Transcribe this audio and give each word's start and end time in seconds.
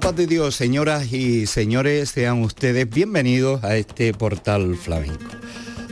paz 0.00 0.16
de 0.16 0.26
Dios, 0.26 0.56
señoras 0.56 1.12
y 1.12 1.46
señores, 1.46 2.10
sean 2.10 2.42
ustedes 2.42 2.90
bienvenidos 2.90 3.62
a 3.62 3.76
este 3.76 4.12
portal 4.12 4.76
flamenco. 4.76 5.24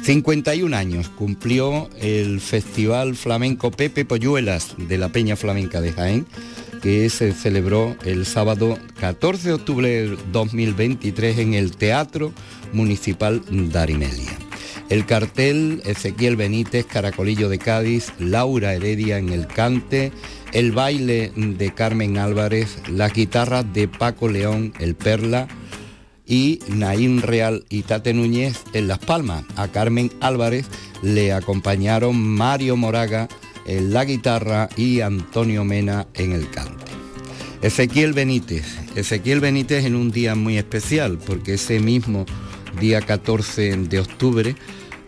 51 0.02 0.76
años 0.76 1.08
cumplió 1.08 1.88
el 2.00 2.40
Festival 2.40 3.14
Flamenco 3.14 3.70
Pepe 3.70 4.04
Polluelas 4.04 4.74
de 4.76 4.98
la 4.98 5.10
Peña 5.10 5.36
Flamenca 5.36 5.80
de 5.80 5.92
Jaén, 5.92 6.26
que 6.82 7.08
se 7.08 7.32
celebró 7.32 7.96
el 8.04 8.26
sábado 8.26 8.76
14 9.00 9.48
de 9.48 9.54
octubre 9.54 9.88
de 9.88 10.18
2023 10.32 11.38
en 11.38 11.54
el 11.54 11.76
Teatro 11.76 12.32
Municipal 12.72 13.42
Darimelia. 13.48 14.43
El 14.88 15.06
cartel 15.06 15.83
Ezequiel 15.84 16.37
Benítez, 16.37 16.87
Caracolillo 16.87 17.48
de 17.48 17.59
Cádiz, 17.59 18.12
Laura 18.19 18.74
Heredia 18.74 19.19
en 19.19 19.30
el 19.30 19.47
Cante, 19.47 20.13
el 20.52 20.73
baile 20.73 21.32
de 21.35 21.73
Carmen 21.73 22.18
Álvarez, 22.18 22.79
las 22.88 23.13
guitarras 23.13 23.73
de 23.73 23.88
Paco 23.88 24.29
León, 24.29 24.73
el 24.79 24.95
Perla, 24.95 25.49
y 26.26 26.60
Naín 26.68 27.23
Real 27.23 27.65
y 27.68 27.82
Tate 27.82 28.15
Núñez 28.15 28.63
en 28.73 28.88
Las 28.88 28.99
Palmas. 28.99 29.45
A 29.57 29.68
Carmen 29.68 30.10
Álvarez 30.21 30.66
le 31.02 31.32
acompañaron 31.32 32.16
Mario 32.16 32.76
Moraga 32.76 33.29
en 33.66 33.93
la 33.93 34.04
guitarra 34.04 34.69
y 34.76 35.01
Antonio 35.01 35.65
Mena 35.65 36.07
en 36.15 36.32
el 36.32 36.51
cante. 36.51 36.85
Ezequiel 37.63 38.13
Benítez. 38.13 38.65
Ezequiel 38.95 39.41
Benítez 39.41 39.85
en 39.85 39.96
un 39.96 40.10
día 40.10 40.35
muy 40.35 40.59
especial 40.59 41.19
porque 41.19 41.54
ese 41.54 41.80
mismo 41.80 42.26
día 42.78 43.00
14 43.00 43.76
de 43.76 44.00
octubre 44.00 44.56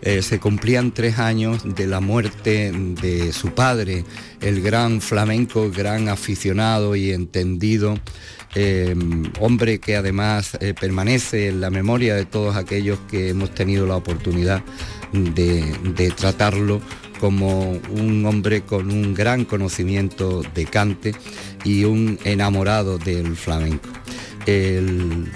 eh, 0.01 0.21
se 0.21 0.39
cumplían 0.39 0.91
tres 0.91 1.17
años 1.17 1.63
de 1.75 1.87
la 1.87 1.99
muerte 1.99 2.71
de 2.71 3.33
su 3.33 3.49
padre, 3.49 4.05
el 4.41 4.61
gran 4.61 5.01
flamenco, 5.01 5.71
gran 5.71 6.07
aficionado 6.07 6.95
y 6.95 7.11
entendido, 7.11 7.97
eh, 8.53 8.95
hombre 9.39 9.79
que 9.79 9.95
además 9.95 10.55
eh, 10.61 10.75
permanece 10.79 11.47
en 11.47 11.61
la 11.61 11.71
memoria 11.71 12.15
de 12.15 12.25
todos 12.25 12.55
aquellos 12.55 12.99
que 13.09 13.29
hemos 13.29 13.53
tenido 13.55 13.87
la 13.87 13.95
oportunidad 13.95 14.63
de 15.13 16.13
tratarlo 16.15 16.79
como 17.19 17.71
un 17.71 18.25
hombre 18.25 18.61
con 18.61 18.91
un 18.91 19.15
gran 19.15 19.45
conocimiento 19.45 20.43
de 20.53 20.65
cante 20.65 21.15
y 21.63 21.85
un 21.85 22.19
enamorado 22.23 22.99
del 22.99 23.35
flamenco. 23.35 23.89
El, 24.45 25.31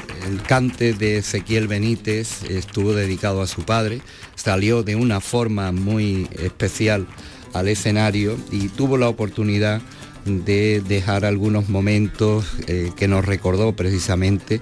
cante 0.47 0.93
de 0.93 1.17
Ezequiel 1.17 1.67
Benítez 1.67 2.43
estuvo 2.49 2.93
dedicado 2.93 3.41
a 3.41 3.47
su 3.47 3.63
padre, 3.63 4.01
salió 4.35 4.83
de 4.83 4.95
una 4.95 5.21
forma 5.21 5.71
muy 5.71 6.27
especial 6.37 7.07
al 7.53 7.67
escenario 7.67 8.37
y 8.51 8.69
tuvo 8.69 8.97
la 8.97 9.09
oportunidad 9.09 9.81
de 10.25 10.81
dejar 10.87 11.25
algunos 11.25 11.69
momentos 11.69 12.45
eh, 12.67 12.91
que 12.95 13.07
nos 13.07 13.25
recordó 13.25 13.75
precisamente, 13.75 14.61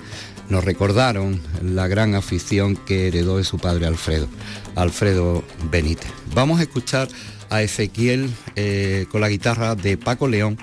nos 0.49 0.63
recordaron 0.63 1.39
la 1.61 1.87
gran 1.87 2.15
afición 2.15 2.75
que 2.75 3.07
heredó 3.07 3.37
de 3.37 3.43
su 3.43 3.57
padre 3.57 3.85
Alfredo, 3.85 4.27
Alfredo 4.75 5.43
Benítez. 5.69 6.11
Vamos 6.33 6.59
a 6.59 6.63
escuchar 6.63 7.07
a 7.49 7.61
Ezequiel 7.61 8.29
eh, 8.55 9.05
con 9.11 9.21
la 9.21 9.29
guitarra 9.29 9.75
de 9.75 9.97
Paco 9.97 10.27
León, 10.27 10.57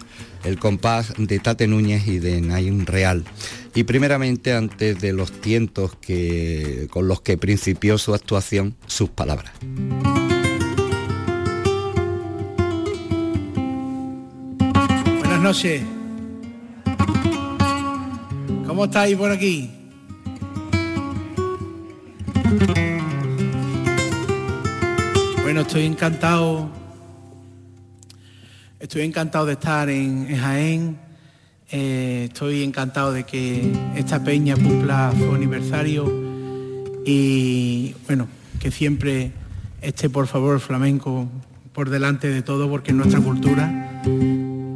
el 0.45 0.59
compás 0.59 1.13
de 1.19 1.39
Tate 1.39 1.67
Núñez 1.67 2.07
y 2.07 2.19
de 2.19 2.41
Naim 2.41 2.87
Real. 2.87 3.25
Y 3.77 3.85
primeramente, 3.85 4.55
antes 4.55 4.99
de 5.03 5.13
los 5.13 5.31
tientos 5.31 5.95
que, 5.97 6.89
con 6.91 7.09
los 7.09 7.21
que 7.21 7.37
principió 7.37 7.99
su 7.99 8.15
actuación, 8.15 8.75
sus 8.87 9.11
palabras. 9.11 9.53
Buenas 15.19 15.41
noches. 15.43 15.83
¿Cómo 18.67 18.87
estáis 18.87 19.15
por 19.15 19.31
aquí? 19.31 19.71
Bueno, 25.43 25.61
estoy 25.61 25.85
encantado. 25.85 26.71
Estoy 28.81 29.03
encantado 29.03 29.45
de 29.45 29.53
estar 29.53 29.91
en 29.91 30.35
Jaén 30.35 31.06
eh, 31.71 32.27
estoy 32.29 32.63
encantado 32.63 33.13
de 33.13 33.25
que 33.25 33.73
esta 33.97 34.23
peña 34.23 34.55
cumpla 34.55 35.13
su 35.19 35.35
aniversario 35.35 36.13
y 37.05 37.95
bueno, 38.07 38.29
que 38.61 38.71
siempre 38.71 39.33
esté 39.83 40.09
por 40.09 40.27
favor 40.27 40.55
el 40.55 40.61
flamenco 40.61 41.29
por 41.73 41.91
delante 41.91 42.29
de 42.29 42.43
todo 42.43 42.69
porque 42.69 42.91
es 42.93 42.97
nuestra 42.97 43.21
cultura. 43.21 44.03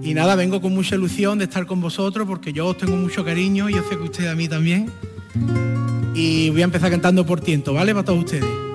Y 0.03 0.15
nada, 0.15 0.35
vengo 0.35 0.61
con 0.61 0.75
mucha 0.75 0.97
ilusión 0.97 1.39
de 1.39 1.45
estar 1.45 1.67
con 1.67 1.81
vosotros 1.81 2.27
porque 2.27 2.53
yo 2.53 2.67
os 2.67 2.77
tengo 2.77 2.97
mucho 2.97 3.25
cariño 3.25 3.69
y 3.69 3.75
yo 3.75 3.83
sé 3.89 3.97
que 3.97 4.03
ustedes 4.03 4.31
a 4.31 4.35
mí 4.35 4.49
también. 4.49 4.91
Y 6.15 6.51
voy 6.51 6.63
a 6.63 6.65
empezar 6.65 6.91
cantando 6.91 7.25
por 7.25 7.41
tiento, 7.41 7.73
¿vale? 7.73 7.93
Para 7.93 8.05
todos 8.05 8.25
ustedes. 8.25 8.70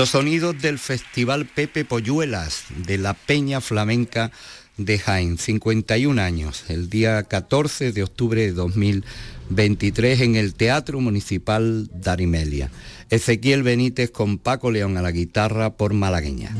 Los 0.00 0.08
sonidos 0.08 0.58
del 0.62 0.78
Festival 0.78 1.44
Pepe 1.44 1.84
Polluelas 1.84 2.64
de 2.74 2.96
la 2.96 3.12
Peña 3.12 3.60
Flamenca 3.60 4.32
de 4.78 4.98
Jaén, 4.98 5.36
51 5.36 6.22
años, 6.22 6.64
el 6.68 6.88
día 6.88 7.22
14 7.22 7.92
de 7.92 8.02
octubre 8.02 8.40
de 8.40 8.52
2023 8.52 10.22
en 10.22 10.36
el 10.36 10.54
Teatro 10.54 11.00
Municipal 11.00 11.90
Darimelia. 11.92 12.70
Ezequiel 13.10 13.62
Benítez 13.62 14.10
con 14.10 14.38
Paco 14.38 14.70
León 14.70 14.96
a 14.96 15.02
la 15.02 15.10
guitarra 15.10 15.76
por 15.76 15.92
malagueña. 15.92 16.56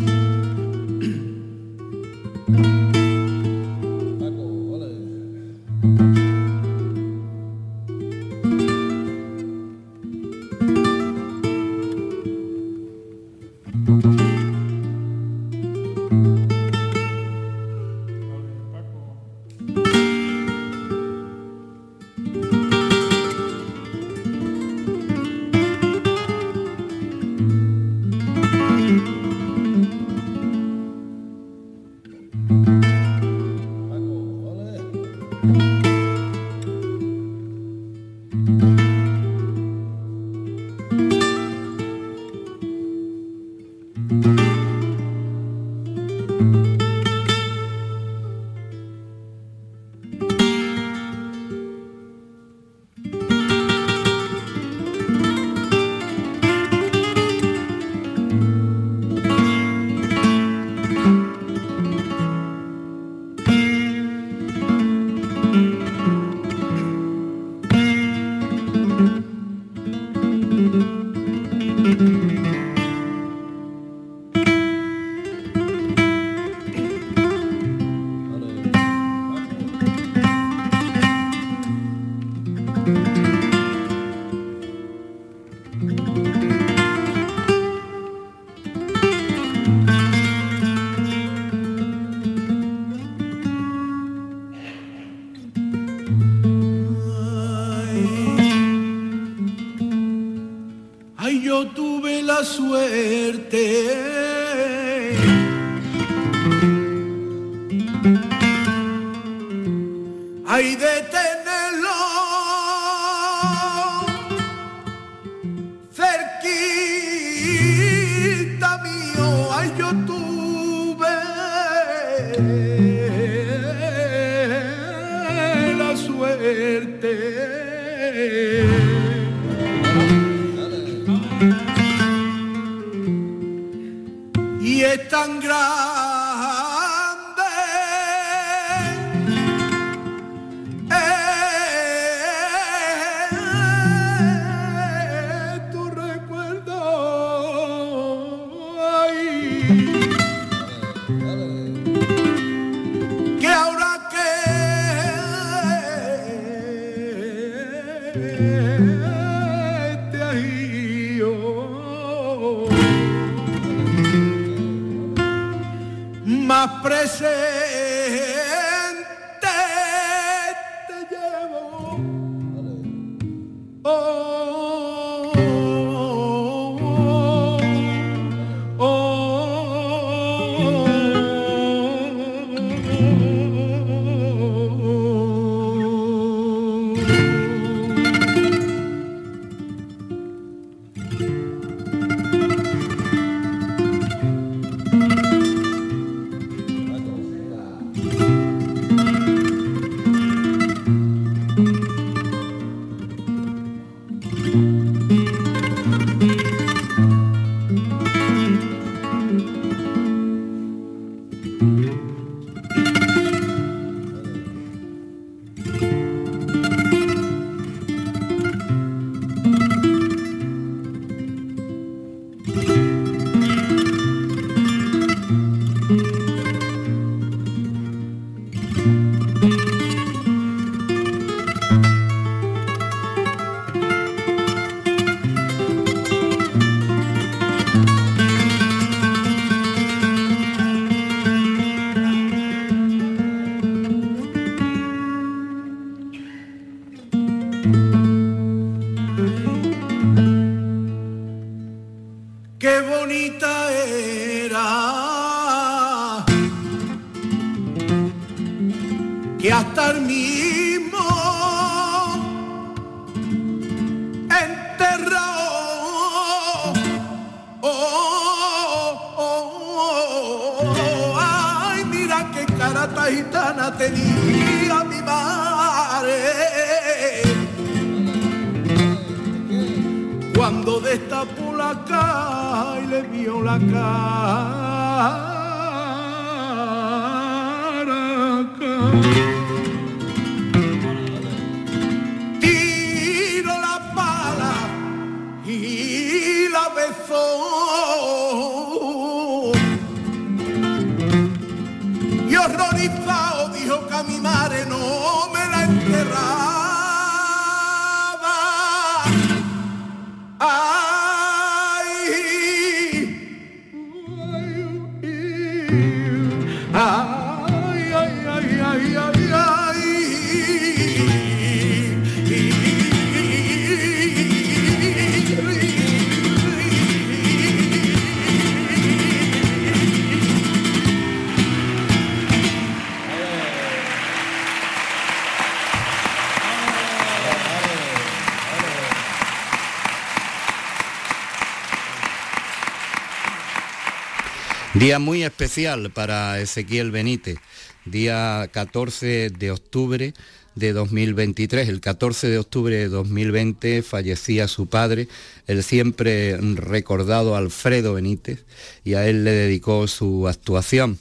Día 344.91 344.99
muy 344.99 345.23
especial 345.23 345.93
para 345.93 346.41
Ezequiel 346.41 346.91
Benítez, 346.91 347.39
día 347.85 348.51
14 348.51 349.31
de 349.31 349.53
octubre 349.53 350.15
de 350.57 350.73
2023. 350.73 351.69
El 351.69 351.81
14 351.81 352.29
de 352.29 352.39
octubre 352.39 352.75
de 352.75 352.89
2020 352.89 353.83
fallecía 353.83 354.49
su 354.49 354.67
padre, 354.67 355.07
el 355.47 355.63
siempre 355.63 356.37
recordado 356.57 357.37
Alfredo 357.37 357.95
Benítez, 357.95 358.45
y 358.83 358.95
a 358.95 359.07
él 359.07 359.23
le 359.23 359.31
dedicó 359.31 359.87
su 359.87 360.27
actuación. 360.27 360.99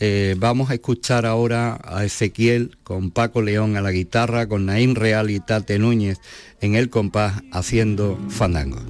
Eh, 0.00 0.34
vamos 0.36 0.70
a 0.70 0.74
escuchar 0.74 1.24
ahora 1.24 1.80
a 1.84 2.04
Ezequiel 2.04 2.76
con 2.82 3.12
Paco 3.12 3.40
León 3.40 3.76
a 3.76 3.80
la 3.80 3.92
guitarra, 3.92 4.48
con 4.48 4.66
Naín 4.66 4.96
Real 4.96 5.30
y 5.30 5.38
Tate 5.38 5.78
Núñez 5.78 6.18
en 6.60 6.74
el 6.74 6.90
compás 6.90 7.40
haciendo 7.52 8.18
fandango. 8.30 8.80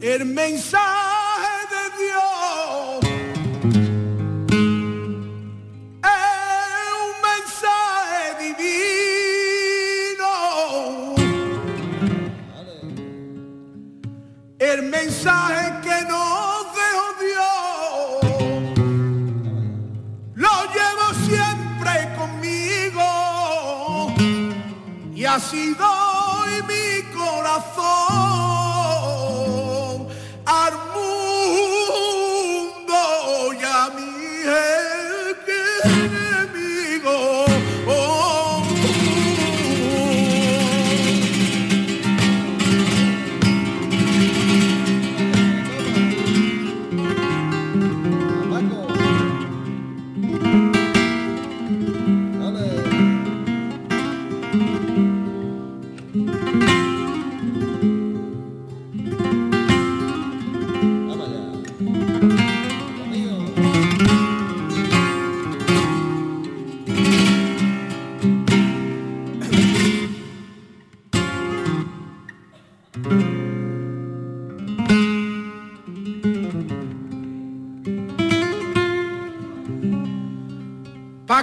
El 0.00 0.24
mensaje 0.24 0.80
de 1.68 2.04
Dios 2.04 2.31
mensaje 15.04 15.64
que 15.82 15.98
nos 16.12 16.66
dejó 16.80 17.06
Dios. 17.26 18.20
Lo 20.34 20.54
llevo 20.76 21.06
siempre 21.26 21.92
conmigo. 22.16 23.06
Y 25.14 25.24
así 25.24 25.74
doy 25.74 26.11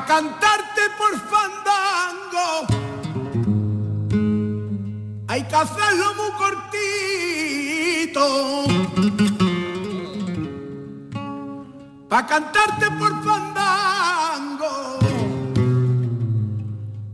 cantarte 0.05 0.81
por 0.97 1.13
fandango. 1.31 2.67
Hay 5.27 5.43
que 5.43 5.55
hacerlo 5.55 6.13
muy 6.15 6.31
cortito. 6.43 8.25
Pa' 12.09 12.25
cantarte 12.25 12.89
por 12.91 13.11
fandango. 13.23 14.99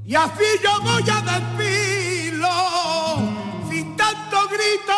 Y 0.05 0.15
así 0.15 0.45
yo 0.63 0.81
voy 0.81 1.03
a 1.09 1.21
desfilo, 1.31 2.55
sin 3.69 3.95
tanto 3.97 4.47
grito, 4.47 4.97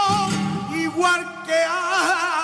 igual 0.75 1.43
que 1.45 1.63
hablo 1.63 2.36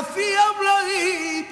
es 0.00 0.06
así 0.08 1.44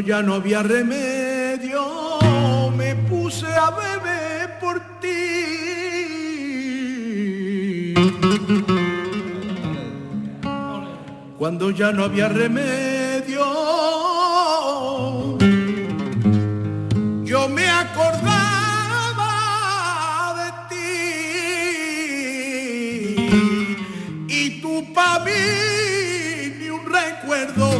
Cuando 0.00 0.16
ya 0.16 0.22
no 0.22 0.32
había 0.32 0.62
remedio, 0.62 2.18
me 2.74 2.96
puse 2.96 3.46
a 3.46 3.70
beber 3.70 4.58
por 4.58 4.80
ti. 4.98 5.12
Cuando 11.36 11.70
ya 11.70 11.92
no 11.92 12.04
había 12.04 12.30
remedio, 12.30 13.44
yo 17.24 17.46
me 17.50 17.68
acordaba 17.68 18.40
de 20.40 20.50
ti. 20.70 20.86
Y 24.28 24.62
tú 24.62 24.90
para 24.94 25.26
mí 25.26 25.32
ni 26.58 26.70
un 26.70 26.86
recuerdo, 26.86 27.78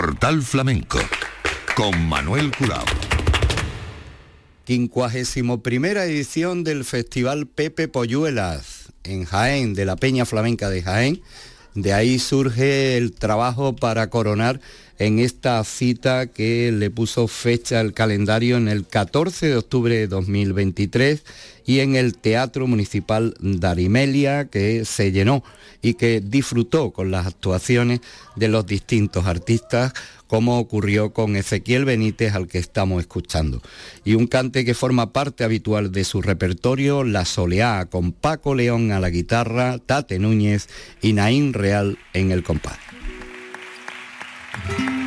Portal 0.00 0.42
Flamenco 0.42 1.00
con 1.74 2.06
Manuel 2.08 2.52
Curao. 2.56 2.84
51 4.64 6.00
edición 6.02 6.62
del 6.62 6.84
Festival 6.84 7.48
Pepe 7.48 7.88
Polluelas 7.88 8.92
en 9.02 9.24
Jaén, 9.24 9.74
de 9.74 9.84
la 9.86 9.96
Peña 9.96 10.24
Flamenca 10.24 10.70
de 10.70 10.82
Jaén. 10.82 11.20
De 11.74 11.94
ahí 11.94 12.20
surge 12.20 12.96
el 12.96 13.10
trabajo 13.10 13.74
para 13.74 14.08
coronar 14.08 14.60
en 14.98 15.20
esta 15.20 15.62
cita 15.64 16.26
que 16.26 16.72
le 16.72 16.90
puso 16.90 17.28
fecha 17.28 17.80
al 17.80 17.92
calendario 17.92 18.56
en 18.56 18.68
el 18.68 18.86
14 18.86 19.46
de 19.46 19.56
octubre 19.56 19.94
de 19.94 20.08
2023 20.08 21.24
y 21.64 21.80
en 21.80 21.94
el 21.94 22.16
Teatro 22.16 22.66
Municipal 22.66 23.34
Darimelia 23.40 24.46
que 24.46 24.84
se 24.84 25.12
llenó 25.12 25.44
y 25.82 25.94
que 25.94 26.20
disfrutó 26.20 26.90
con 26.90 27.10
las 27.10 27.26
actuaciones 27.26 28.00
de 28.34 28.48
los 28.48 28.66
distintos 28.66 29.26
artistas 29.26 29.92
como 30.26 30.58
ocurrió 30.58 31.12
con 31.12 31.36
Ezequiel 31.36 31.84
Benítez 31.84 32.34
al 32.34 32.48
que 32.48 32.58
estamos 32.58 33.00
escuchando. 33.00 33.62
Y 34.04 34.14
un 34.14 34.26
cante 34.26 34.64
que 34.64 34.74
forma 34.74 35.12
parte 35.12 35.42
habitual 35.42 35.90
de 35.90 36.04
su 36.04 36.20
repertorio, 36.20 37.02
La 37.02 37.24
Soleá, 37.24 37.86
con 37.86 38.12
Paco 38.12 38.54
León 38.54 38.92
a 38.92 39.00
la 39.00 39.08
guitarra, 39.08 39.78
Tate 39.78 40.18
Núñez 40.18 40.68
y 41.00 41.14
Naín 41.14 41.54
Real 41.54 41.98
en 42.12 42.30
el 42.30 42.42
compás. 42.42 42.87
Thank 44.66 44.90
you. 44.90 44.97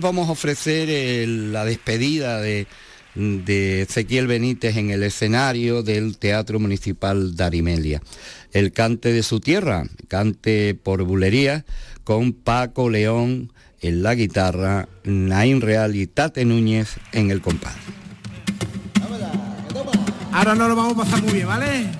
Vamos 0.00 0.28
a 0.28 0.32
ofrecer 0.32 1.28
la 1.28 1.64
despedida 1.64 2.40
de, 2.40 2.66
Ezequiel 3.82 4.26
Benítez 4.26 4.76
en 4.76 4.90
el 4.90 5.02
escenario 5.02 5.82
del 5.82 6.16
Teatro 6.18 6.58
Municipal 6.58 7.36
de 7.36 7.44
Arimelia. 7.44 8.02
El 8.52 8.72
cante 8.72 9.12
de 9.12 9.22
su 9.22 9.40
tierra, 9.40 9.84
cante 10.08 10.74
por 10.74 11.02
bulería, 11.04 11.64
con 12.04 12.32
Paco 12.32 12.88
León 12.88 13.52
en 13.80 14.02
la 14.02 14.14
guitarra, 14.14 14.88
Nain 15.04 15.60
Real 15.60 15.96
y 15.96 16.06
Tate 16.06 16.44
Núñez 16.44 16.96
en 17.12 17.30
el 17.30 17.40
compás. 17.40 17.74
Ahora 20.32 20.54
no 20.54 20.68
lo 20.68 20.76
vamos 20.76 20.94
a 20.94 20.96
pasar 21.04 21.22
muy 21.22 21.32
bien, 21.32 21.46
¿vale? 21.46 21.90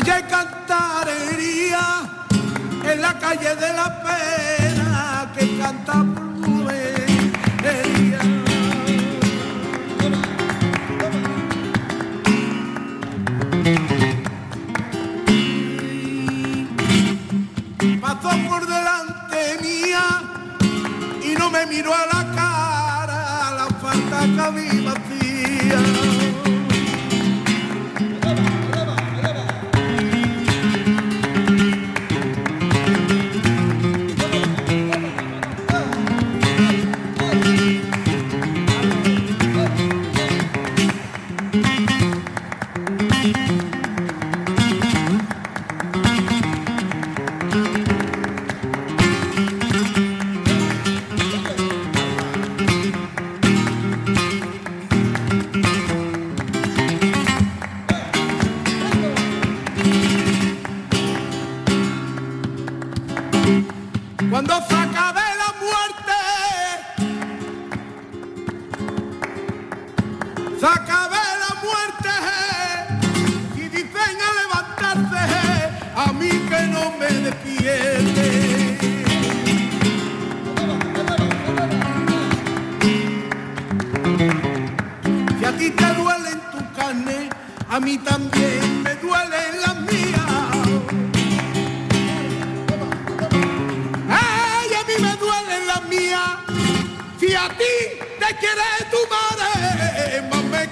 Allá 0.00 0.24
cantarería 0.28 1.84
en 2.84 3.02
la 3.02 3.18
calle 3.18 3.56
de 3.56 3.72
la 3.72 4.00
pena 4.00 5.32
que 5.36 5.58
canta 5.58 6.04
pulmonería. 6.04 8.20
Pasó 18.00 18.30
por 18.48 18.68
delante 18.68 19.58
mía 19.62 20.22
y 21.24 21.34
no 21.36 21.50
me 21.50 21.66
miró 21.66 21.92
a 21.92 22.06
la 22.06 22.24
cara 22.36 23.50
la 23.56 23.66
falta 23.82 24.20
camino. 24.36 24.77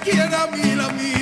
quién 0.09 0.33
a 0.33 0.47
mí 0.47 0.75
la 0.75 0.89
mía. 0.89 1.16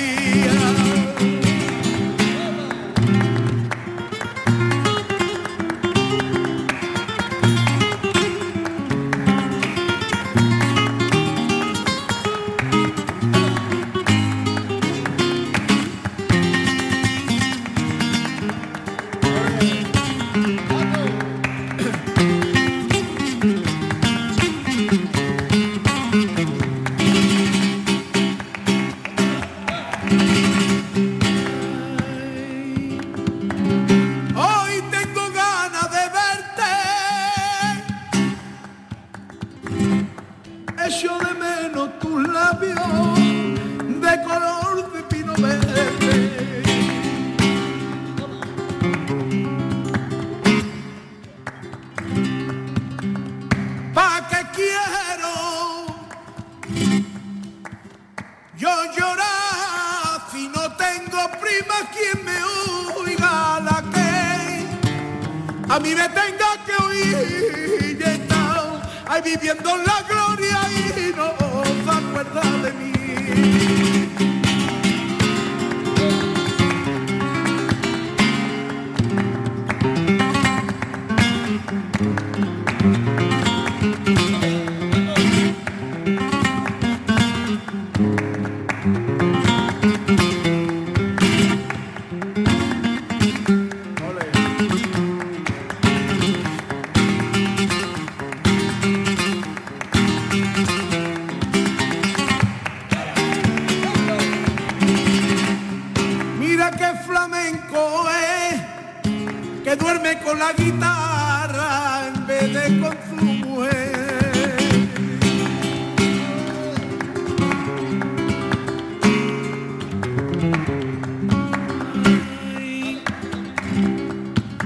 con 110.26 110.40
la 110.40 110.52
guitarra 110.54 112.08
en 112.08 112.26
vez 112.26 112.52
de 112.52 112.80
con 112.80 112.96
su 113.08 113.24
mujer. 113.24 114.56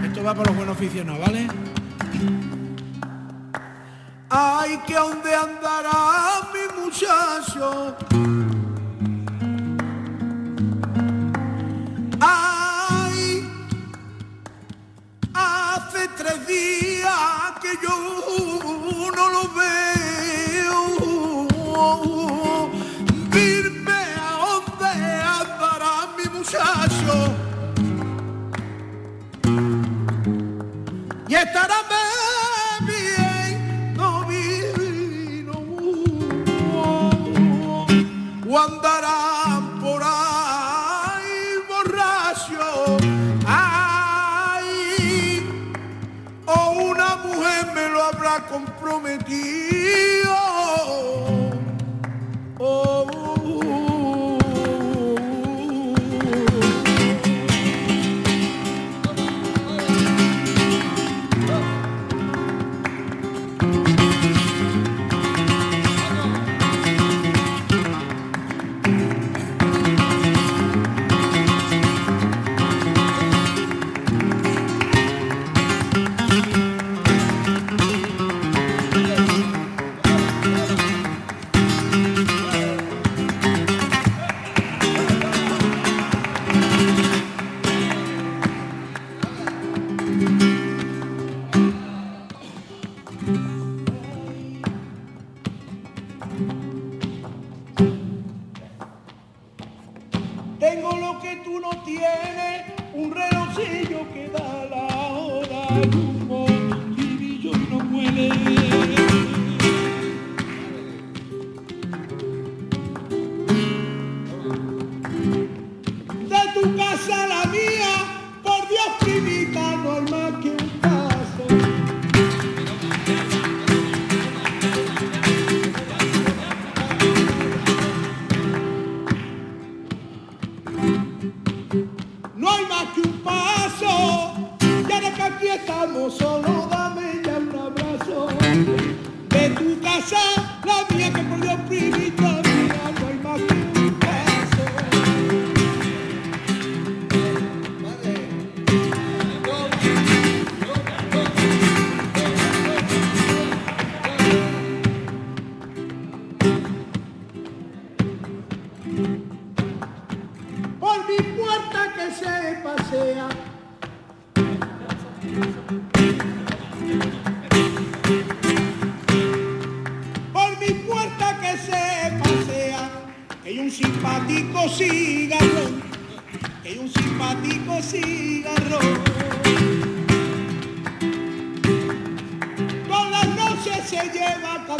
Esto 0.02 0.24
va 0.24 0.34
para 0.34 0.46
los 0.46 0.56
buenos 0.56 0.76
oficios, 0.76 1.04
¿no, 1.04 1.18
¿vale? 1.18 1.46
Ay, 4.30 4.80
que 4.86 4.94
dónde 4.94 5.34
andará 5.34 6.48
mi 6.54 6.82
muchacho. 6.82 7.96
Tres 16.30 16.46
días 16.46 17.52
que 17.60 17.72
yo 17.82 17.96
no 19.16 19.28
lo 19.30 19.48
veo. 19.58 20.80
Dime 23.30 24.00
a 24.16 24.32
dónde 24.44 24.90
andará 25.40 25.94
mi 26.16 26.26
muchacho. 26.38 27.14
Y 31.28 31.34
estará 31.34 31.89
comprometido. 48.48 50.30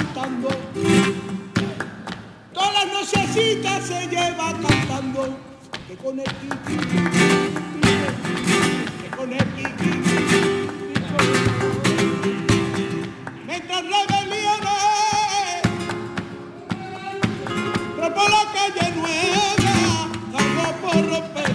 Cantando, 0.01 0.49
todas 2.55 2.73
las 2.73 2.87
nochecitas 2.93 3.85
se 3.87 4.07
lleva 4.09 4.53
cantando, 4.53 5.37
que 5.87 5.97
con 5.97 6.19
el 6.19 6.25
kiki, 6.25 6.77
que 9.03 9.11
con 9.17 9.33
el 9.33 9.45
kiki, 9.55 9.93
mientras 13.47 13.83
rebeliones, 13.83 15.63
rompo 17.99 18.23
la 18.29 18.45
calle 18.55 18.87
nueva, 18.97 20.09
salgo 20.33 20.67
por 20.81 21.11
romperme. 21.11 21.50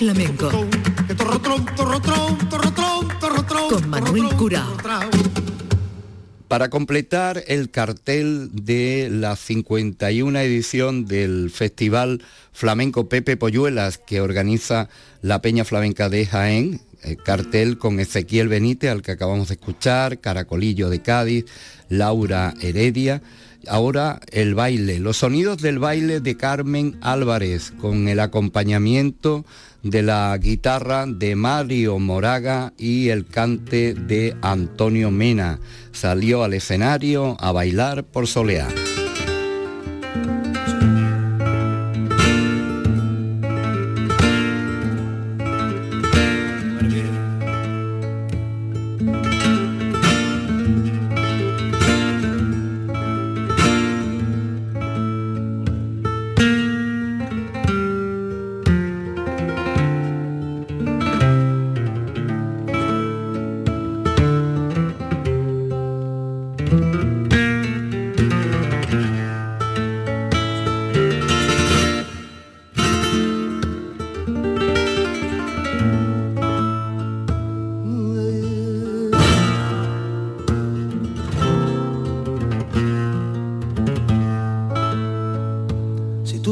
Flamenco 0.00 0.48
Con 3.68 3.90
Manuel. 3.90 4.24
Para 6.48 6.70
completar 6.70 7.44
el 7.46 7.70
cartel 7.70 8.48
de 8.50 9.08
la 9.10 9.36
51 9.36 10.38
edición 10.38 11.04
del 11.04 11.50
Festival 11.50 12.22
Flamenco 12.50 13.10
Pepe 13.10 13.36
Polluelas 13.36 13.98
que 13.98 14.22
organiza 14.22 14.88
la 15.20 15.42
Peña 15.42 15.66
Flamenca 15.66 16.08
de 16.08 16.24
Jaén, 16.24 16.80
el 17.02 17.18
cartel 17.18 17.76
con 17.76 18.00
Ezequiel 18.00 18.48
Benítez, 18.48 18.90
al 18.90 19.02
que 19.02 19.12
acabamos 19.12 19.48
de 19.48 19.54
escuchar, 19.56 20.18
Caracolillo 20.18 20.88
de 20.88 21.02
Cádiz, 21.02 21.44
Laura 21.90 22.54
Heredia. 22.62 23.20
Ahora 23.68 24.20
el 24.32 24.54
baile, 24.54 24.98
los 24.98 25.18
sonidos 25.18 25.60
del 25.62 25.78
baile 25.78 26.20
de 26.20 26.36
Carmen 26.36 26.96
Álvarez, 27.00 27.72
con 27.80 28.08
el 28.08 28.20
acompañamiento 28.20 29.44
de 29.82 30.02
la 30.02 30.36
guitarra 30.38 31.06
de 31.06 31.36
Mario 31.36 31.98
Moraga 31.98 32.72
y 32.78 33.08
el 33.08 33.26
cante 33.26 33.94
de 33.94 34.36
Antonio 34.42 35.10
Mena. 35.10 35.58
Salió 35.92 36.44
al 36.44 36.54
escenario 36.54 37.36
a 37.40 37.52
bailar 37.52 38.04
por 38.04 38.26
solear. 38.26 38.89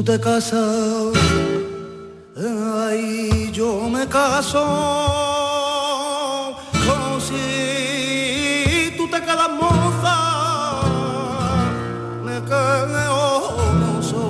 de 0.08 0.18
casa, 0.18 0.64
ahí 2.86 3.52
yo 3.52 3.90
me 3.90 4.06
caso, 4.08 4.64
como 6.86 7.20
si 7.20 8.94
tú 8.96 9.06
te 9.10 9.20
quedas 9.20 9.50
moza, 9.60 10.16
me 12.24 12.36
quedo 12.48 13.52
mozo. 13.80 14.24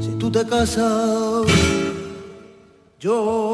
Si 0.00 0.12
tú 0.18 0.30
te 0.30 0.46
casas, 0.46 1.44
yo 2.98 3.45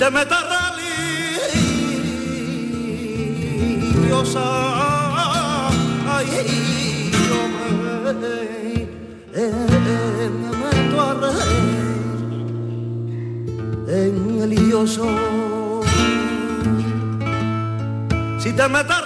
te 0.00 0.10
metas 0.10 0.44
religiosa. 3.92 4.44
Ay, 6.08 6.26
yo 7.28 7.40
me, 7.54 7.68
meto 10.62 10.96
a 11.02 11.02
reír 11.14 11.68
en. 13.86 14.30
Si 18.38 18.50
te 18.54 18.68
metas 18.68 18.99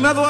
animado 0.00 0.29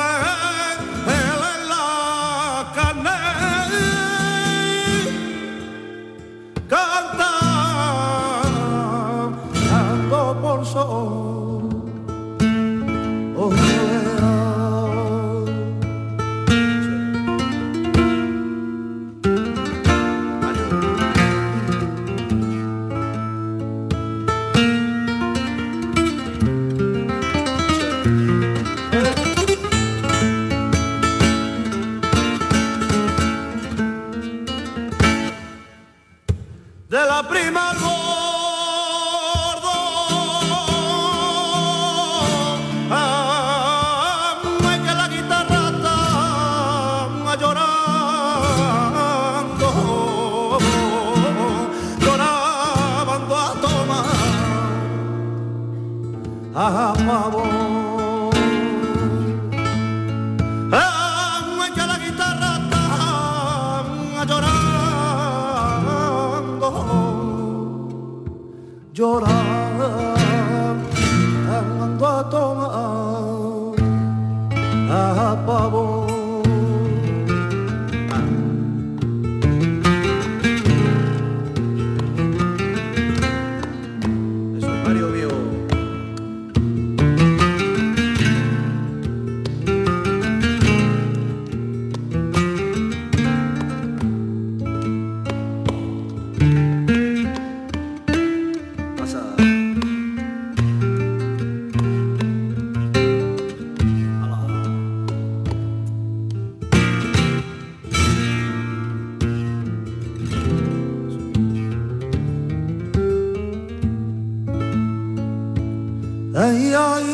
Hallelujah. 116.71 117.10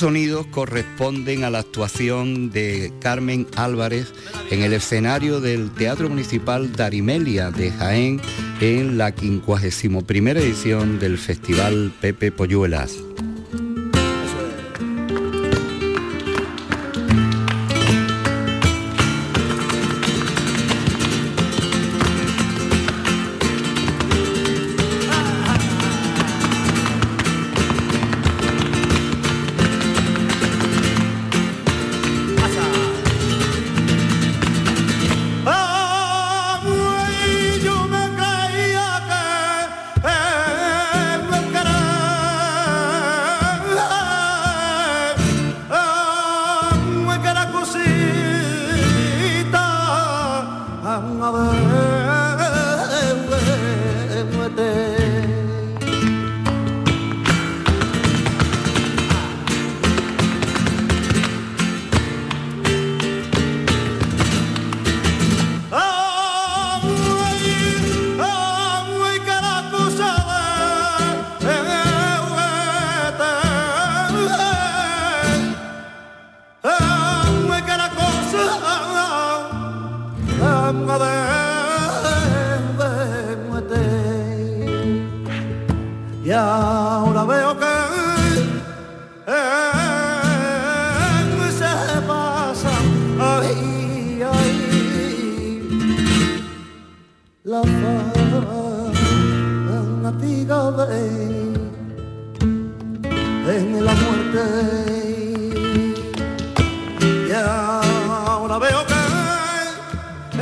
Sonidos 0.00 0.46
corresponden 0.46 1.44
a 1.44 1.50
la 1.50 1.58
actuación 1.58 2.48
de 2.48 2.90
Carmen 3.00 3.46
Álvarez 3.54 4.14
en 4.50 4.62
el 4.62 4.72
escenario 4.72 5.42
del 5.42 5.70
Teatro 5.72 6.08
Municipal 6.08 6.72
Darimelia 6.72 7.50
de 7.50 7.70
Jaén 7.70 8.18
en 8.62 8.96
la 8.96 9.12
51 9.12 10.30
edición 10.40 10.98
del 10.98 11.18
Festival 11.18 11.92
Pepe 12.00 12.32
Polluelas. 12.32 12.96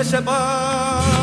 ese 0.00 0.16
é 0.16 0.20
bar. 0.20 1.17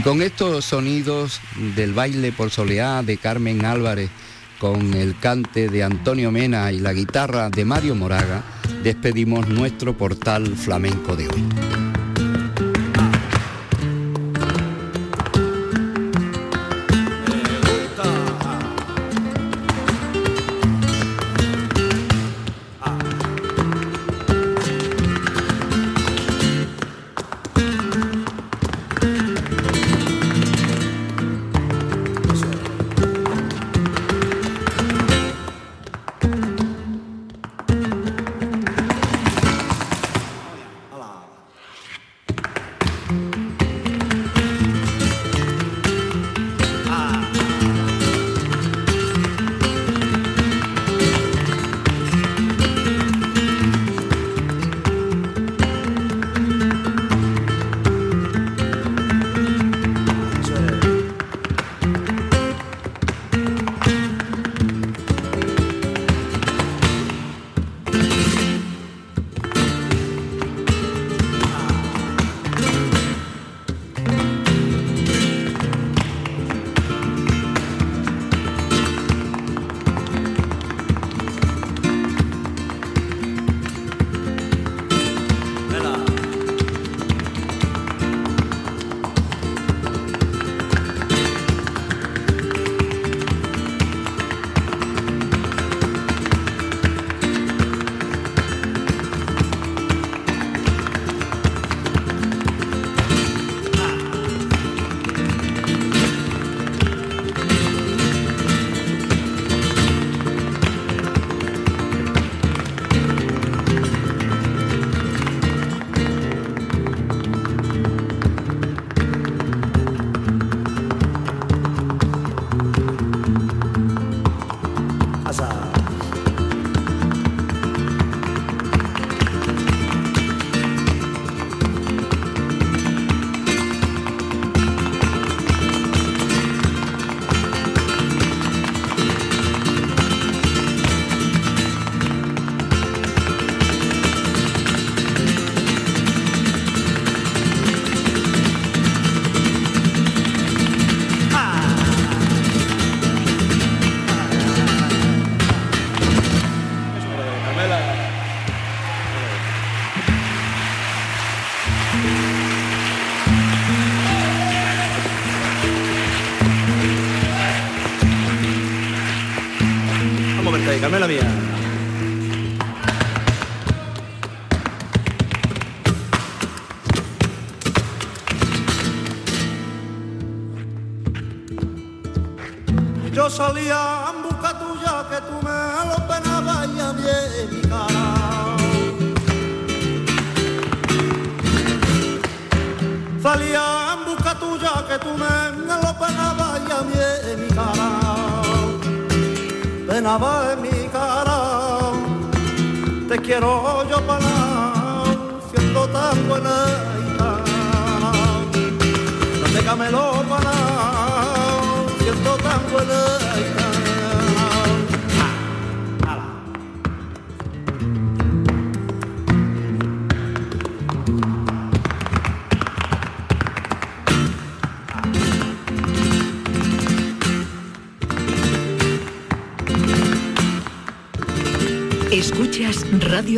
Y 0.00 0.02
con 0.02 0.22
estos 0.22 0.64
sonidos 0.64 1.42
del 1.76 1.92
baile 1.92 2.32
por 2.32 2.48
soleá 2.48 3.02
de 3.02 3.18
Carmen 3.18 3.66
Álvarez, 3.66 4.08
con 4.58 4.94
el 4.94 5.14
cante 5.18 5.68
de 5.68 5.84
Antonio 5.84 6.30
Mena 6.30 6.72
y 6.72 6.78
la 6.78 6.94
guitarra 6.94 7.50
de 7.50 7.66
Mario 7.66 7.94
Moraga, 7.94 8.42
despedimos 8.82 9.46
nuestro 9.50 9.98
portal 9.98 10.56
flamenco 10.56 11.16
de 11.16 11.28
hoy. 11.28 11.69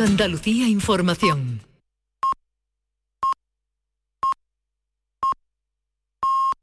Andalucía 0.01 0.67
Información. 0.67 1.52